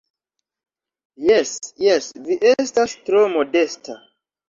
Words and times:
Jes, 1.27 1.53
jes, 1.89 2.09
vi 2.25 2.41
estas 2.57 2.99
tro 3.07 3.25
modesta. 3.39 4.05